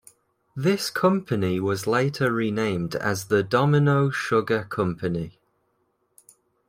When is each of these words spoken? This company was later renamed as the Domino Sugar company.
This 0.55 0.89
company 0.89 1.59
was 1.59 1.85
later 1.85 2.31
renamed 2.33 2.95
as 2.95 3.25
the 3.25 3.43
Domino 3.43 4.09
Sugar 4.09 4.63
company. 4.63 5.37